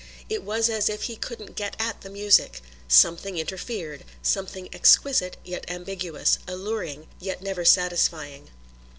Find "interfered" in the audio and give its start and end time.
3.37-4.03